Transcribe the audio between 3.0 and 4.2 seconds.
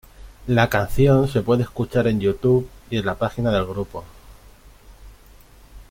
la página del grupo.